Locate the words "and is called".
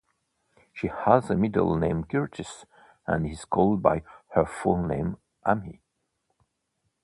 3.05-3.83